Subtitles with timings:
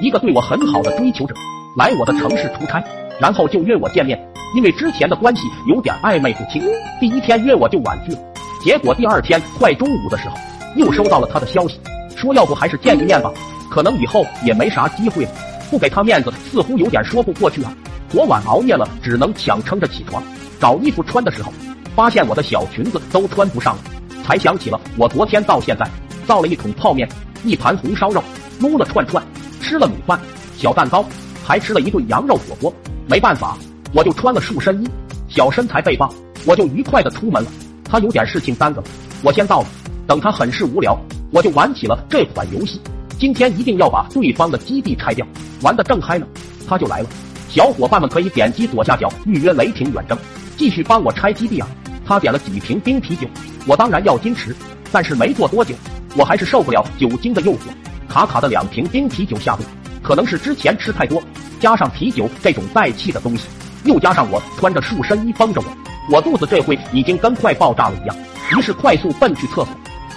[0.00, 1.34] 一个对我很好的追求者
[1.76, 2.82] 来我的城市出差，
[3.20, 4.18] 然后就约我见面。
[4.54, 6.62] 因为之前的关系有点暧昧不清，
[7.00, 8.18] 第一天约我就婉拒了。
[8.62, 10.36] 结果第二天快中午的时候，
[10.76, 11.78] 又收到了他的消息，
[12.16, 13.30] 说要不还是见一面吧，
[13.70, 15.30] 可能以后也没啥机会了。
[15.70, 17.72] 不给他面子，似乎有点说不过去啊。
[18.08, 20.22] 昨晚熬夜了，只能强撑着起床
[20.58, 21.52] 找衣服穿的时候，
[21.94, 23.82] 发现我的小裙子都穿不上了，
[24.24, 25.86] 才想起了我昨天到现在
[26.26, 27.06] 造了一桶泡面，
[27.44, 28.22] 一盘红烧肉，
[28.60, 29.22] 撸了串串，
[29.68, 30.18] 吃了米饭、
[30.56, 31.04] 小蛋糕，
[31.44, 32.72] 还吃了一顿羊肉火锅。
[33.06, 33.54] 没办法。
[33.92, 34.88] 我就穿了束身衣，
[35.28, 36.10] 小身材背棒，
[36.46, 37.50] 我就愉快的出门了。
[37.84, 38.86] 他有点事情耽搁了，
[39.22, 39.66] 我先到了。
[40.06, 40.98] 等他很是无聊，
[41.30, 42.80] 我就玩起了这款游戏。
[43.18, 45.26] 今天一定要把对方的基地拆掉，
[45.62, 46.26] 玩的正嗨呢，
[46.66, 47.08] 他就来了。
[47.48, 50.16] 小伙伴们可以点击左下角预约雷霆远征，
[50.56, 51.68] 继续帮我拆基地啊！
[52.06, 53.26] 他点了几瓶冰啤酒，
[53.66, 54.54] 我当然要矜持，
[54.92, 55.74] 但是没过多久，
[56.14, 57.58] 我还是受不了酒精的诱惑，
[58.08, 59.62] 卡卡的两瓶冰啤酒下肚，
[60.02, 61.22] 可能是之前吃太多，
[61.60, 63.46] 加上啤酒这种带气的东西。
[63.84, 68.16] 又加上我穿着束身衣绷着我，我肚子这会已经跟快爆炸了一样。
[68.50, 69.68] 于是快速奔去厕所，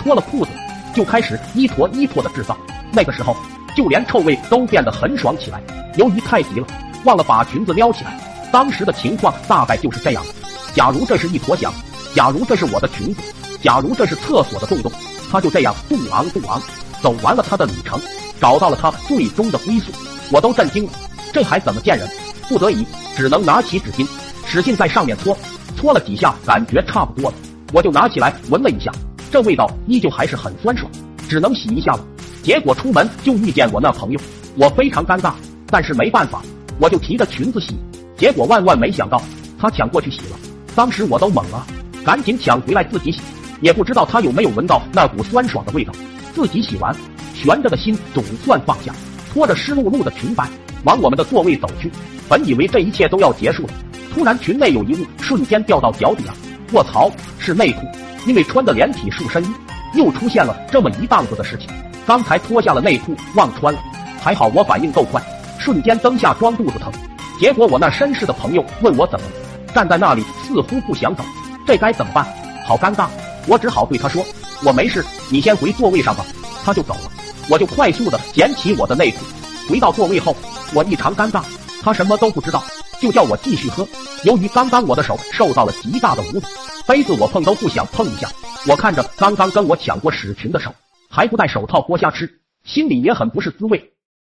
[0.02, 0.52] 脱了裤子
[0.96, 2.58] 就开始一坨一坨的制造。
[2.92, 3.36] 那个时候
[3.76, 5.62] 就连臭味都变得很爽起来。
[5.98, 6.68] 由于太急了，
[7.04, 8.18] 忘了把裙子撩起来。
[8.52, 10.24] 当时的情况大概就是这样：
[10.74, 11.74] 假如这是一坨翔，
[12.16, 13.22] 假如这是我的裙子，
[13.62, 14.92] 假如这是厕所的洞洞，
[15.32, 16.62] 它就这样不昂不昂
[17.02, 18.00] 走完了他的旅程，
[18.40, 19.92] 找到了他最终的归宿。
[20.32, 20.92] 我都震惊了，
[21.34, 22.08] 这还怎么见人？
[22.48, 22.86] 不得已，
[23.16, 24.08] 只能拿起纸巾，
[24.46, 25.38] 使劲在上面搓，
[25.78, 27.38] 搓了几下，感觉差不多了，
[27.74, 28.92] 我就拿起来闻了一下，
[29.32, 30.90] 这味道依旧还是很酸爽，
[31.28, 32.06] 只能洗一下了。
[32.44, 34.20] 结果出门就遇见我那朋友，
[34.56, 35.34] 我非常尴尬，
[35.68, 36.42] 但是没办法，
[36.80, 37.76] 我就提着裙子洗。
[38.18, 39.22] 结果万万没想到，
[39.60, 40.38] 他抢过去洗了，
[40.76, 41.66] 当时我都懵了，
[42.04, 43.22] 赶紧抢回来自己洗，
[43.62, 45.94] 也不知道他有没有闻到那股酸爽的味道。
[46.34, 46.96] 自己洗完，
[47.34, 48.94] 悬着的心总算放下，
[49.34, 50.48] 拖着湿漉漉的裙摆
[50.84, 51.92] 往我们的座位走去。
[52.28, 53.74] 本以为这一切都要结束了，
[54.14, 56.34] 突然裙内有一物瞬间掉到脚底啊！
[56.74, 57.82] 卧槽，是内裤！
[58.26, 59.48] 因为穿的连体束身衣，
[59.96, 61.68] 又出现了这么一档子的事情。
[62.06, 63.80] 刚才脱下了内裤忘穿了，
[64.22, 65.22] 还好我反应够快，
[65.60, 66.92] 瞬间蹬下装肚子疼。
[67.40, 71.24] 结果我那绅士的朋友问我怎么了，站在那里似乎不想走，
[71.66, 72.26] 这该怎么办？
[72.66, 73.08] 好尴尬！
[73.48, 74.26] 我只好对他说
[74.64, 76.26] ：“我没事，你先回座位上吧。”
[76.64, 77.12] 他就走了，
[77.50, 79.26] 我就快速的捡起我的内裤，
[79.68, 80.36] 回到座位后，
[80.74, 81.44] 我异常尴尬。
[81.82, 82.64] 他什么都不知道，
[83.02, 83.88] 就叫我继续喝。
[84.24, 86.42] 由于刚刚我的手受到了极大的侮辱，
[86.86, 88.30] 杯子我碰都不想碰一下。
[88.68, 90.72] 我看着刚刚跟我抢过屎群的手，
[91.10, 93.91] 还不戴手套剥虾吃，心里也很不是滋味。